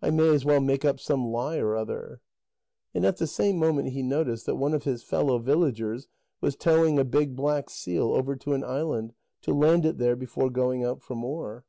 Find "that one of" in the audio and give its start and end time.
4.46-4.84